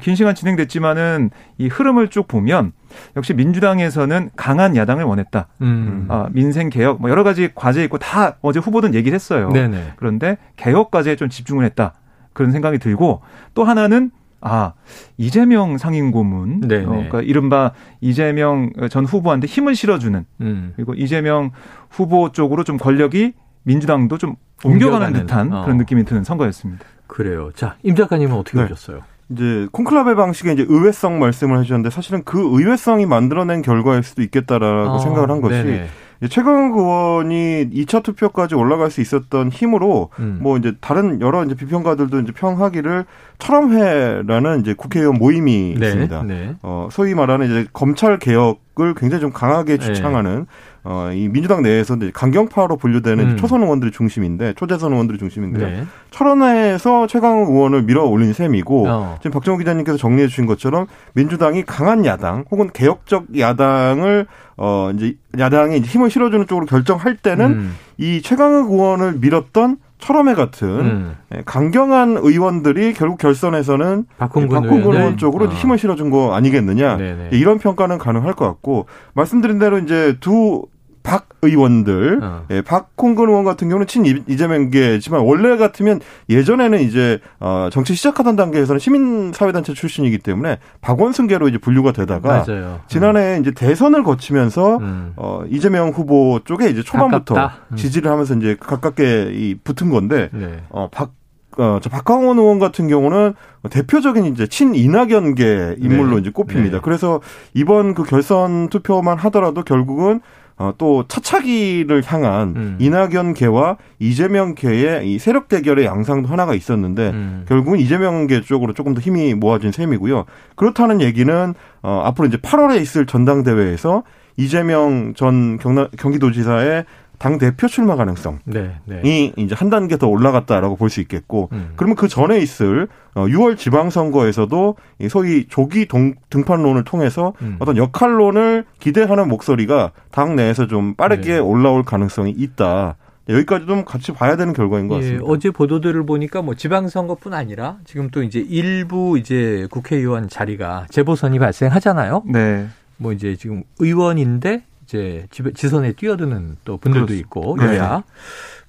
[0.03, 2.73] 긴 시간 진행됐지만은 이 흐름을 쭉 보면
[3.17, 5.49] 역시 민주당에서는 강한 야당을 원했다.
[5.63, 6.07] 음.
[6.09, 9.51] 아, 민생 개혁 뭐 여러 가지 과제 있고 다 어제 후보든 얘기를 했어요.
[9.51, 9.95] 네네.
[9.97, 11.95] 그런데 개혁 과제에 좀 집중을 했다.
[12.35, 13.23] 그런 생각이 들고
[13.55, 14.11] 또 하나는
[14.45, 14.73] 아
[15.19, 20.73] 이재명 상임고문, 어, 그러니까 이른바 이재명 전 후보한테 힘을 실어주는 음.
[20.75, 21.53] 그리고 이재명
[21.89, 25.63] 후보 쪽으로 좀 권력이 민주당도 좀 옮겨가는, 듯한 어.
[25.65, 26.85] 그런 느낌이 드는 선거였습니다.
[27.07, 27.51] 그래요.
[27.55, 28.69] 자, 임 작가님은 어떻게 네.
[28.69, 29.03] 보셨어요?
[29.31, 34.99] 이제 콘클라베 방식의 이제 의외성 말씀을 해주셨는데 사실은 그 의외성이 만들어낸 결과일 수도 있겠다라고 어,
[34.99, 35.89] 생각을 한 것이 네네.
[36.29, 40.39] 최강욱 의원이 2차 투표까지 올라갈 수 있었던 힘으로 음.
[40.41, 43.07] 뭐 이제 다른 여러 이제 비평가들도 이제 평하기를
[43.39, 46.23] 철험회라는 이제 국회의원 모임이 네, 있습니다.
[46.23, 46.55] 네.
[46.63, 49.85] 어 소위 말하는 이제 검찰 개혁을 굉장히 좀 강하게 네.
[49.85, 50.47] 주창하는 네.
[50.85, 53.37] 어, 이 민주당 내에서 강경파로 분류되는 음.
[53.37, 55.85] 초선 의원들이 중심인데 초재선 의원들이 중심인데 네.
[56.11, 59.17] 철원에서 최강욱 의원을 밀어 올린 셈이고 어.
[59.19, 65.79] 지금 박정호 기자님께서 정리해 주신 것처럼 민주당이 강한 야당 혹은 개혁적 야당을 어 이제 야당에
[65.79, 67.77] 힘을 실어주는 쪽으로 결정할 때는 음.
[67.97, 71.17] 이 최강욱 의원을 밀었던 철험회 같은 음.
[71.33, 75.49] 예, 강경한 의원들이 결국 결선에서는 박홍근, 의원 쪽으로 어.
[75.49, 77.29] 힘을 실어준 거 아니겠느냐 네네.
[77.33, 80.65] 이런 평가는 가능할 것 같고 말씀드린 대로 이제 두
[81.03, 82.45] 박 의원들, 어.
[82.51, 88.79] 예, 박홍근 의원 같은 경우는 친 이재명계지만 원래 같으면 예전에는 이제 어 정치 시작하던 단계에서는
[88.79, 92.81] 시민사회단체 출신이기 때문에 박원순계로 이제 분류가 되다가 맞아요.
[92.87, 93.41] 지난해 음.
[93.43, 95.13] 이제 대선을 거치면서 음.
[95.17, 97.77] 어 이재명 후보 쪽에 이제 초반부터 음.
[97.77, 100.63] 지지를 하면서 이제 가깝게 이 붙은 건데 네.
[100.71, 101.11] 어 박
[101.59, 103.35] 어, 저 박광원 의원 같은 경우는
[103.69, 106.21] 대표적인 이제 친 이낙연계 인물로 네.
[106.23, 106.79] 이제 꼽힙니다.
[106.79, 106.81] 네.
[106.83, 107.21] 그래서
[107.53, 110.21] 이번 그 결선 투표만 하더라도 결국은
[110.63, 112.77] 어, 또 차차기를 향한 음.
[112.79, 117.45] 이낙연계와 이재명계의 이 세력 대결의 양상도 하나가 있었는데 음.
[117.49, 120.25] 결국은 이재명계 쪽으로 조금 더 힘이 모아진 셈이고요.
[120.55, 124.05] 그렇다는 얘기는 어, 앞으로 이제 8월에 있을 전당대회에서
[124.37, 126.85] 이재명 전 경남, 경기도지사의
[127.23, 129.33] 당 대표 출마 가능성이 네, 네.
[129.37, 131.73] 이제 한 단계 더 올라갔다라고 볼 수 있겠고 음.
[131.77, 134.77] 그러면 그 전에 있을 6월 어, 지방선거에서도
[135.09, 137.57] 소위 조기 동, 등판론을 통해서 음.
[137.61, 141.39] 어떤 역할론을 기대하는 목소리가 당 내에서 좀 빠르게 네.
[141.39, 142.97] 올라올 가능성이 있다.
[143.29, 145.25] 여기까지 좀 같이 봐야 되는 결과인 것 예, 같습니다.
[145.25, 151.39] 예, 어제 보도들을 보니까 뭐 지방선거뿐 아니라 지금 또 이제 일부 이제 국회의원 자리가 재보선이
[151.39, 152.25] 발생하잖아요.
[152.27, 152.67] 네.
[152.97, 157.27] 뭐 이제 지금 의원인데 이제 지선에 뛰어드는 또 분들도 그렇습니다.
[157.27, 158.03] 있고 여야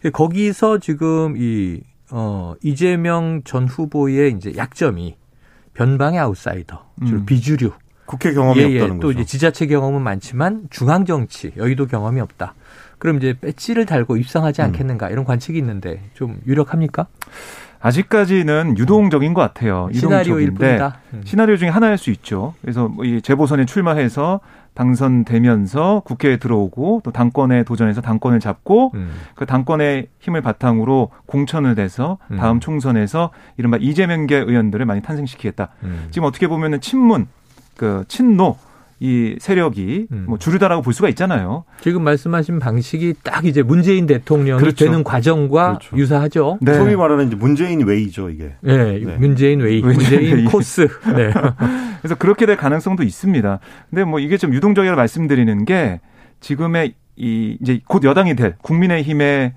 [0.01, 0.09] 네.
[0.09, 1.81] 거기서 지금 이
[2.11, 5.17] 어, 이재명 전 후보의 이제 약점이
[5.73, 7.25] 변방의 아웃사이더, 음.
[7.25, 7.71] 비주류.
[8.05, 8.81] 국회 경험이 예, 예.
[8.81, 9.19] 없다는 또 거죠.
[9.19, 12.53] 이제 지자체 경험은 많지만 중앙 정치, 여의도 경험이 없다.
[12.99, 14.67] 그럼 이제 배지를 달고 입성하지 음.
[14.67, 17.07] 않겠는가 이런 관측이 있는데 좀 유력합니까?
[17.79, 19.89] 아직까지는 유동적인 것 같아요.
[19.93, 20.99] 시나리오일 뿐이다.
[21.13, 21.21] 음.
[21.25, 22.53] 시나리오 중에 하나일 수 있죠.
[22.61, 24.39] 그래서 뭐이 재보선에 출마해서
[24.73, 29.11] 당선되면서 국회에 들어오고 또 당권에 도전해서 당권을 잡고 음.
[29.35, 32.37] 그 당권의 힘을 바탕으로 공천을 해서 음.
[32.37, 32.59] 다음 음.
[32.59, 35.69] 총선에서 이른바 이재명계 의원들을 많이 탄생시키겠다.
[35.83, 36.07] 음.
[36.11, 37.27] 지금 어떻게 보면은 친문,
[37.77, 38.57] 그 친노
[38.99, 40.25] 이 세력이 음.
[40.29, 41.65] 뭐 주류다라고 볼 수가 있잖아요.
[41.81, 44.85] 지금 말씀하신 방식이 딱 이제 문재인 대통령이 그렇죠.
[44.85, 45.97] 되는 과정과 그렇죠.
[45.97, 46.59] 유사하죠.
[46.61, 46.73] 네.
[46.75, 48.53] 소위 말하는 이제 문재인 way죠, 이게.
[48.61, 49.17] 네, 네.
[49.17, 50.45] 문재인 way, 문재인 way.
[50.45, 50.87] 코스.
[51.13, 51.33] 네.
[52.03, 53.59] 그래서 그렇게 될 가능성도 있습니다.
[53.89, 56.01] 근데 뭐 이게 좀 유동적이라 말씀드리는 게
[56.41, 59.53] 지금의 이 이제 곧 여당이 될 국민의힘의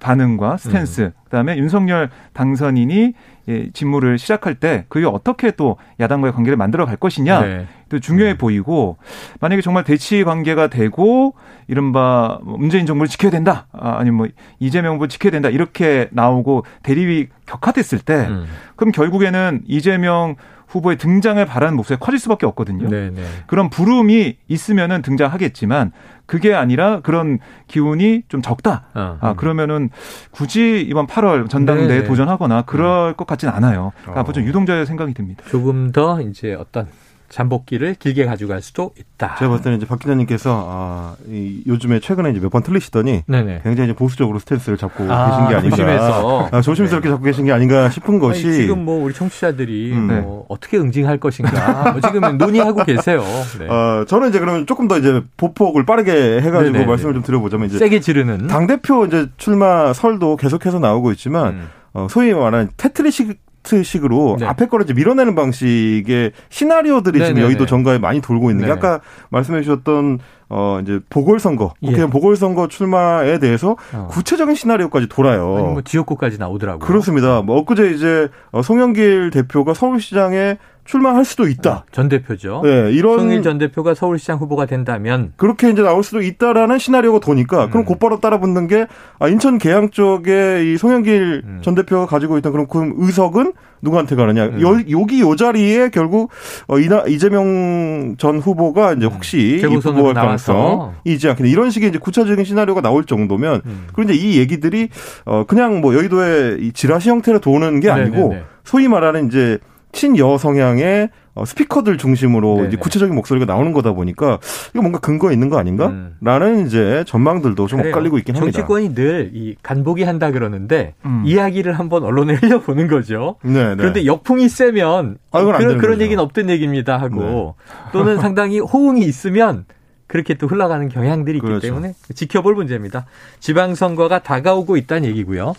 [0.00, 1.12] 반응과 스탠스, 음.
[1.24, 3.14] 그다음에 윤석열 당선인이
[3.48, 7.66] 예, 직무를 시작할 때 그게 어떻게 또 야당과의 관계를 만들어 갈 것이냐 네.
[7.88, 8.36] 또 중요해 음.
[8.38, 8.96] 보이고
[9.40, 11.34] 만약에 정말 대치 관계가 되고
[11.68, 14.28] 이른바 뭐 문재인 정부를 지켜야 된다 아, 아니면 뭐
[14.58, 18.46] 이재명 후보 지켜야 된다 이렇게 나오고 대립이 격화됐을 때 음.
[18.74, 20.34] 그럼 결국에는 이재명
[20.68, 22.88] 후보의 등장을 바라는 목소리가 커질 수밖에 없거든요.
[22.88, 23.10] 네네.
[23.10, 23.22] 네.
[23.46, 25.92] 그런 부름이 있으면은 등장하겠지만
[26.26, 28.86] 그게 아니라 그런 기운이 좀 적다.
[28.94, 29.36] 어, 아, 음.
[29.36, 29.90] 그러면은
[30.32, 32.04] 굳이 이번 8월 전당대에 네, 네.
[32.04, 33.14] 도전하거나 그럴 음.
[33.14, 33.92] 것 같진 않아요.
[34.02, 34.32] 그러니까 어.
[34.32, 35.44] 좀 유동자의 생각이 듭니다.
[35.48, 36.88] 조금 더 이제 어떤
[37.28, 39.36] 잠복기를 길게 가져갈 수도 있다.
[39.38, 43.60] 제가 봤을 때는 이제 박 기자님께서 아, 이, 요즘에 최근에 이제 몇 번 틀리시더니 네네.
[43.64, 45.76] 굉장히 이제 보수적으로 스탠스를 잡고 아, 계신 게 아닌가.
[45.76, 46.48] 조심해서.
[46.52, 47.12] 아, 조심스럽게 네.
[47.14, 48.46] 잡고 계신 게 아닌가 싶은 것이.
[48.46, 50.06] 아니, 지금 뭐 우리 청취자들이 음.
[50.06, 50.44] 뭐 네.
[50.48, 53.22] 어떻게 응징할 것인가 뭐 지금 논의하고 계세요.
[53.58, 53.66] 네.
[53.68, 56.86] 어, 저는 이제 그러면 조금 더 이제 보폭을 빠르게 해가지고 네네.
[56.86, 61.68] 말씀을 좀 드려보자면 이제 세게 지르는 당 대표 이제 출마 설도 계속해서 나오고 있지만 음.
[61.92, 63.38] 어, 소위 말하는 테트리식
[63.82, 64.46] 식으로 네.
[64.46, 67.34] 앞에 거를 이제 밀어내는 방식의 시나리오들이 네네네.
[67.34, 69.00] 지금 여의도 정가에 많이 돌고 있는 게 아까
[69.30, 71.86] 말씀해 주셨던 어 이제 보궐선거 예.
[71.86, 72.12] 국회의원 예.
[72.12, 74.08] 보궐선거 출마에 대해서 어.
[74.10, 75.56] 구체적인 시나리오까지 돌아요.
[75.56, 76.86] 아니 뭐 지역구까지 나오더라고요.
[76.86, 77.42] 그렇습니다.
[77.42, 81.70] 뭐 엊그제 이제 어, 송영길 대표가 서울시장에 출마할 수도 있다.
[81.70, 82.62] 아, 전 대표죠.
[82.64, 87.68] 네, 이런 송일 전 대표가 서울시장 후보가 된다면 그렇게 이제 나올 수도 있다라는 시나리오가 도니까
[87.68, 87.84] 그럼 음.
[87.84, 88.86] 곧바로 따라붙는 게
[89.18, 91.58] 아, 인천 계양 쪽에 이 송영길 음.
[91.62, 94.46] 전 대표가 가지고 있던 그런 그 의석은 누구한테 가느냐.
[94.46, 94.62] 음.
[94.62, 96.30] 여, 여기 요 자리에 결국
[96.66, 99.72] 어, 이나, 이재명 전 후보가 이제 혹시 음.
[99.72, 101.50] 이 후보할 가능성이 있지 않겠냐.
[101.50, 103.86] 이런 식의 이제 구체적인 시나리오가 나올 정도면 음.
[103.92, 104.88] 그리고 이제 이 얘기들이
[105.24, 108.44] 어, 그냥 뭐 여의도의 이 지라시 형태로 도는 게 아니고 네네네.
[108.64, 109.58] 소위 말하는 이제
[109.96, 114.38] 친여 성향의 어, 스피커들 중심으로 이제 구체적인 목소리가 나오는 거다 보니까
[114.72, 115.92] 이거 뭔가 근거 있는 거 아닌가?
[116.20, 116.66] 라는 음.
[116.66, 117.92] 이제 전망들도 좀 그래요.
[117.94, 118.52] 엇갈리고 있긴 합니다.
[118.58, 121.22] 정치권이 늘 이 간보기 한다 그러는데 음.
[121.26, 123.36] 이야기를 한번 언론에 흘려보는 거죠.
[123.42, 123.70] 네네.
[123.70, 123.74] 네.
[123.76, 127.90] 그런데 역풍이 세면 아, 그런, 그런 얘기는 없던 얘기입니다 하고 네.
[127.92, 129.64] 또는 상당히 호응이 있으면
[130.06, 131.66] 그렇게 또 흘러가는 경향들이 있기 그렇죠.
[131.66, 133.06] 때문에 지켜볼 문제입니다.
[133.40, 135.54] 지방선거가 다가오고 있다는 얘기고요.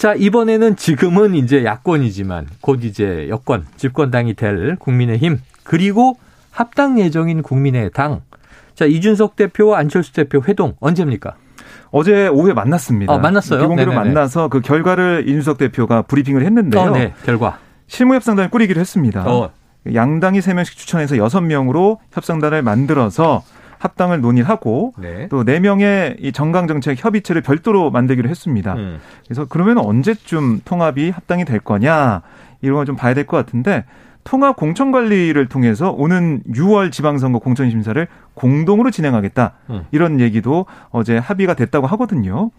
[0.00, 6.16] 자, 이번에는 지금은 이제 야권이지만 곧 이제 여권, 집권당이 될 국민의힘 그리고
[6.50, 8.22] 합당 예정인 국민의당.
[8.74, 11.34] 자, 이준석 대표와 안철수 대표 회동 언제입니까?
[11.90, 13.12] 어제 오후에 만났습니다.
[13.12, 13.60] 아, 만났어요?
[13.60, 16.80] 비공개로 만나서 그 결과를 이준석 대표가 브리핑을 했는데요.
[16.80, 17.58] 어, 네, 결과.
[17.86, 19.24] 실무 협상단을 꾸리기로 했습니다.
[19.26, 19.50] 어.
[19.92, 23.42] 양당이 3명씩 추천해서 6명으로 협상단을 만들어서
[23.80, 25.26] 합당을 논의하고 네.
[25.28, 28.74] 또 4명의 이 정강 정책 협의체를 별도로 만들기로 했습니다.
[28.74, 28.98] 음.
[29.24, 32.22] 그래서 그러면 언제쯤 통합이 합당이 될 거냐
[32.62, 33.84] 이런 걸 좀 봐야 될 것 같은데
[34.24, 39.52] 통합 공천 관리를 통해서 오는 6월 지방선거 공천 심사를 공동으로 진행하겠다.
[39.70, 39.84] 음.
[39.90, 42.50] 이런 얘기도 어제 합의가 됐다고 하거든요.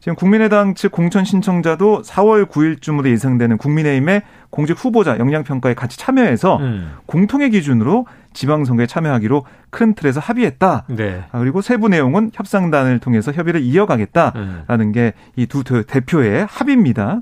[0.00, 6.56] 지금 국민의당 측 공천 신청자도 4월 9일쯤으로 예상되는 국민의힘의 공직 후보자 역량 평가에 같이 참여해서
[6.58, 6.92] 음.
[7.06, 10.84] 공통의 기준으로 지방선거에 참여하기로 큰 틀에서 합의했다.
[10.90, 11.24] 네.
[11.32, 14.92] 아, 그리고 세부 내용은 협상단을 통해서 협의를 이어가겠다라는 음.
[14.92, 17.20] 게이 두 대표의 합의입니다.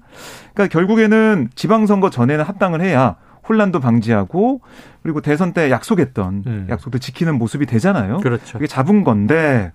[0.52, 3.16] 그러니까 결국에는 지방선거 전에는 합당을 해야
[3.48, 4.60] 혼란도 방지하고
[5.02, 6.66] 그리고 대선 때 약속했던 음.
[6.68, 8.18] 약속도 지키는 모습이 되잖아요.
[8.18, 8.58] 그렇죠.
[8.58, 9.72] 이게 잡은 건데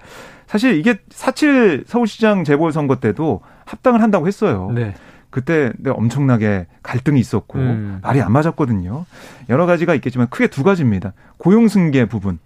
[0.48, 4.70] 사실 이게 사칠 서울시장 재보궐선거 때도 합당을 한다고 했어요.
[4.74, 4.94] 네.
[5.30, 8.00] 그때 엄청나게 갈등이 있었고 음.
[8.02, 9.06] 말이 안 맞았거든요.
[9.50, 11.14] 여러 가지가 있겠지만 크게 두 가지입니다.
[11.38, 12.38] 고용승계 부분,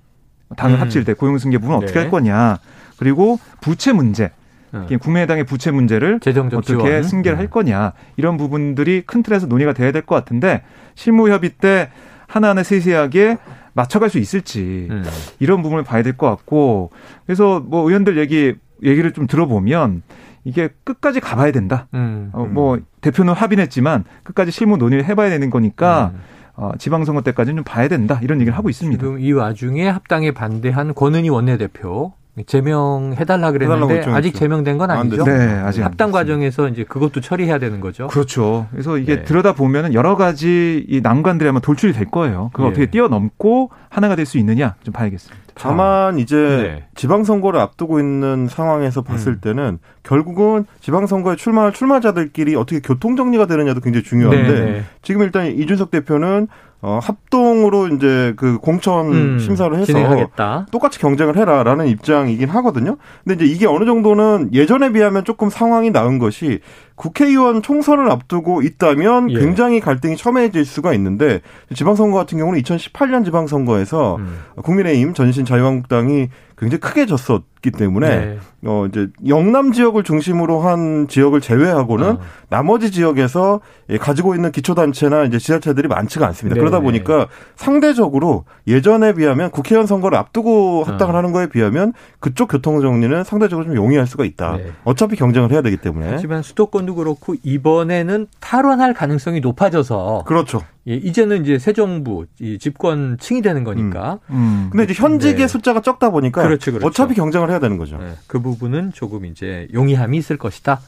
[0.56, 0.82] 당을 음.
[0.82, 2.00] 합칠 때 고용승계 부분 어떻게 네.
[2.02, 2.60] 할 거냐,
[2.98, 4.32] 그리고 부채 문제.
[4.76, 5.00] 음.
[5.00, 6.20] 국민의당의 부채 문제를
[6.58, 7.04] 어떻게 지원.
[7.04, 7.50] 승계를 할 음.
[7.50, 10.64] 거냐 이런 부분들이 큰 틀에서 논의가 돼야 될 것 같은데
[10.96, 11.90] 실무 협의 때
[12.28, 13.38] 하나하나 세세하게
[13.74, 15.04] 맞춰갈 수 있을지 음.
[15.40, 16.92] 이런 부분을 봐야 될 것 같고
[17.26, 20.02] 그래서 뭐 의원들 얘기 얘기를 좀 들어보면
[20.44, 21.88] 이게 끝까지 가봐야 된다.
[21.94, 22.30] 음.
[22.34, 26.12] 어, 뭐 대표는 합의했지만 끝까지 실무 논의를 해봐야 되는 거니까.
[26.14, 26.22] 음.
[26.58, 28.98] 어, 지방선거 때까지는 좀 봐야 된다 이런 얘기를 하고 있습니다.
[29.02, 35.24] 지금 이 와중에 합당에 반대한 권은희 원내대표 제명해달라 그랬는데 아직 제명된 건 아니죠.
[35.24, 35.32] 네,
[35.63, 38.08] 아직 합당 과정에서 이제 그것도 처리해야 되는 거죠.
[38.08, 38.67] 그렇죠.
[38.71, 39.24] 그래서 이게 네.
[39.24, 42.50] 들여다 보면은 여러 가지 이 난관들이 아마 돌출이 될 거예요.
[42.54, 42.71] 그걸 네.
[42.71, 45.45] 어떻게 뛰어넘고 하나가 될 수 있느냐 좀 봐야겠습니다.
[45.54, 46.88] 다만 이제 네.
[46.95, 49.39] 지방선거를 앞두고 있는 상황에서 봤을 음.
[49.39, 54.84] 때는 결국은 지방선거에 출마할 출마자들끼리 어떻게 교통 정리가 되느냐도 굉장히 중요한데 네, 네.
[55.02, 56.48] 지금 일단 이준석 대표는
[56.86, 60.67] 어, 합동으로 이제 그 공천 음, 심사를 해서 진행하겠다.
[60.71, 62.98] 똑같이 경쟁을 해라라는 입장이긴 하거든요.
[63.24, 66.60] 근데 이제 이게 어느 정도는 예전에 비하면 조금 상황이 나은 것이
[66.93, 69.39] 국회의원 총선을 앞두고 있다면 예.
[69.39, 71.41] 굉장히 갈등이 첨예해질 수가 있는데
[71.74, 74.38] 지방선거 같은 경우는 2018년 지방선거에서 음.
[74.62, 78.38] 국민의힘 전신 자유한국당이 굉장히 크게 졌었 기 때문에 네.
[78.63, 82.19] 어 이제 영남 지역을 중심으로 한 지역을 제외하고는 어.
[82.49, 83.60] 나머지 지역에서
[83.99, 86.54] 가지고 있는 기초 단체나 이제 지자체들이 많지가 않습니다.
[86.54, 86.60] 네.
[86.60, 91.17] 그러다 보니까 상대적으로 예전에 비하면 국회의원 선거를 앞두고 합당을 어.
[91.17, 94.58] 하는 거에 비하면 그쪽 교통 정리는 상대적으로 좀 용이할 수가 있다.
[94.58, 94.71] 네.
[94.84, 96.08] 어차피 경쟁을 해야 되기 때문에.
[96.12, 100.62] 하지만 수도권도 그렇고 이번에는 탈원할 가능성이 높아져서 그렇죠.
[100.88, 104.19] 예, 이제는 이제 새 정부 이 집권층이 되는 거니까.
[104.30, 104.36] 음.
[104.36, 104.69] 음.
[104.71, 105.47] 근데 이제 현직의 네.
[105.47, 106.88] 숫자가 적다 보니까 그렇죠, 그렇죠.
[106.88, 107.98] 어차피 경쟁을 해야 되는 거죠.
[107.98, 110.82] 네, 그 부분은 조금 이제 용이함이 있을 것이다.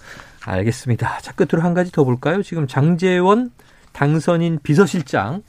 [0.46, 1.20] 알겠습니다.
[1.20, 2.42] 자, 끝으로 한 가지 더 볼까요?
[2.42, 3.52] 지금 장재원
[3.92, 5.44] 당선인 비서실장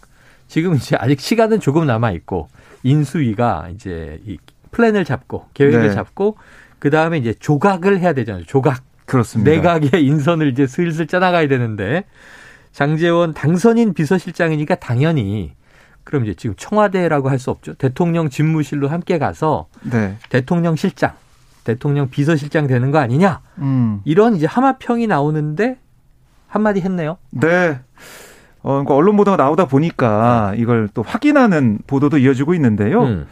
[0.48, 2.48] 지금 이제 아직 시간은 조금 남아 있고
[2.82, 4.38] 인수위가 이제 이
[4.70, 5.94] 플랜을 잡고 계획을 네.
[5.94, 6.36] 잡고
[6.78, 8.44] 그 다음에 이제 조각을 해야 되잖아요.
[8.44, 8.82] 조각.
[9.04, 9.50] 그렇습니다.
[9.50, 12.04] 내각의 인선을 이제 슬슬 짜나가야 되는데
[12.72, 15.54] 장재원 당선인 비서실장이니까 당연히
[16.08, 17.74] 그럼 이제 지금 청와대라고 할 수 없죠.
[17.74, 20.16] 대통령 집무실로 함께 가서 네.
[20.30, 21.12] 대통령 실장,
[21.64, 23.40] 대통령 비서실장 되는 거 아니냐?
[23.58, 24.00] 음.
[24.04, 25.76] 이런 이제 하마평이 나오는데
[26.48, 27.18] 한마디 했네요.
[27.30, 27.78] 네.
[28.62, 33.02] 어, 그러니까 언론 보도가 나오다 보니까 이걸 또 확인하는 보도도 이어지고 있는데요.
[33.02, 33.26] 음.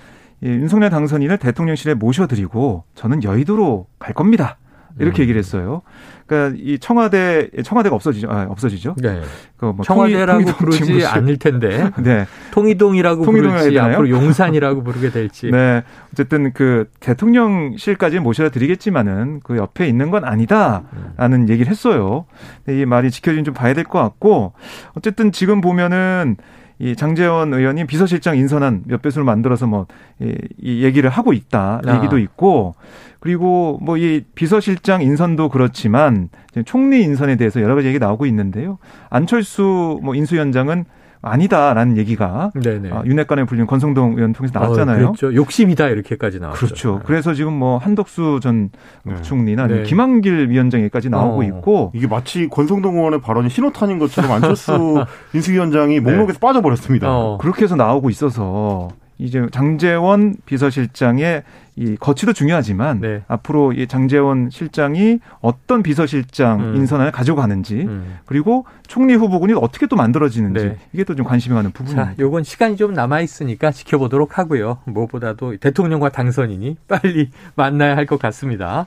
[0.45, 4.59] 예, 윤석열 당선인을 대통령실에 모셔드리고 저는 여의도로 갈 겁니다.
[4.98, 5.24] 이렇게 음.
[5.24, 5.82] 얘기를 했어요.
[6.26, 8.28] 그러니까 이 청와대 청와대가 없어지죠.
[8.30, 8.96] 아, 없어지죠.
[8.98, 9.22] 네.
[9.59, 11.90] 그뭐 청와대라고 통이, 부르지 통이동 않을 텐데.
[12.02, 12.26] 네.
[12.50, 15.50] 통이동이라고 부르지 앞으로 용산이라고 부르게 될지.
[15.50, 15.85] 네.
[16.12, 21.48] 어쨌든 그 대통령실까지 모셔다 드리겠지만은 그 옆에 있는 건 아니다라는 음.
[21.48, 22.26] 얘기를 했어요.
[22.68, 24.52] 이 말이 지켜진 좀 봐야 될 것 같고
[24.96, 26.37] 어쨌든 지금 보면은
[26.79, 29.87] 이 장재원 의원이 비서실장 인선안 몇 배수를 만들어서 뭐,
[30.21, 31.81] 이, 이 얘기를 하고 있다.
[31.85, 31.97] 아.
[31.97, 32.75] 얘기도 있고,
[33.21, 36.29] 그리고 뭐 이 비서실장 인선도 그렇지만
[36.65, 38.79] 총리 인선에 대해서 여러 가지 얘기 나오고 있는데요.
[39.11, 40.85] 안철수 뭐 인수위원장은
[41.22, 42.90] 아니다라는 얘기가 네네.
[42.92, 45.07] 아, 윤핵관에 불린 권성동 의원 통해서 어, 나왔잖아요.
[45.07, 45.35] 어, 그렇죠.
[45.35, 46.59] 욕심이다 이렇게까지 나왔죠.
[46.59, 46.92] 그렇죠.
[46.98, 47.00] 네.
[47.05, 48.70] 그래서 지금 뭐 한덕수 전
[49.05, 49.20] 네.
[49.22, 49.83] 총리나 네.
[49.83, 51.44] 김한길 위원장에까지 나오고 어.
[51.44, 56.38] 있고 이게 마치 권성동 의원의 발언이 신호탄인 것처럼 안철수 인수위원장이 목록에서 네.
[56.40, 57.09] 빠져버렸습니다.
[57.11, 57.38] 어.
[57.38, 61.42] 그렇게 해서 나오고 있어서 이제 장재원 비서실장의
[61.79, 63.22] 이 거치도 중요하지만 네.
[63.29, 66.76] 앞으로 이 장재원 실장이 어떤 비서실장 음.
[66.76, 68.18] 인선을 가지고 가는지 음.
[68.24, 70.76] 그리고 총리 후보군이 어떻게 또 만들어지는지 네.
[70.92, 72.05] 이게 또 좀 관심이 가는 부분입니다.
[72.11, 74.79] 자, 요건 시간이 좀 남아 있으니까 지켜보도록 하고요.
[74.85, 78.87] 무엇보다도 대통령과 당선인이 빨리 만나야 할 것 같습니다.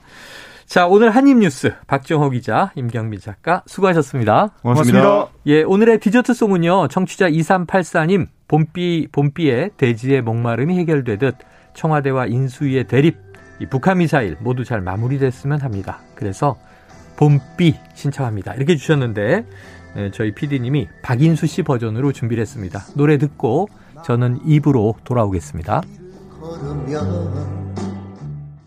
[0.66, 4.50] 자, 오늘 한입뉴스 박정호 기자, 임경민 작가 수고하셨습니다.
[4.62, 5.00] 고맙습니다.
[5.02, 5.38] 고맙습니다.
[5.46, 6.86] 예, 오늘의 디저트송은요.
[6.88, 11.36] 청취자 2384님 봄비 봄비에 대지의 목마름이 해결되듯
[11.74, 13.16] 청와대와 인수위의 대립,
[13.60, 16.00] 이 북한 미사일 모두 잘 마무리됐으면 합니다.
[16.16, 16.56] 그래서
[17.16, 18.54] 봄비 신청합니다.
[18.54, 19.46] 이렇게 주셨는데
[19.96, 22.80] 예, 저희 PD님이 박인수 씨 버전으로 준비를 했습니다.
[22.96, 23.68] 노래 듣고
[24.04, 25.82] 저는 입으로 돌아오겠습니다.
[26.40, 27.89] 걸으면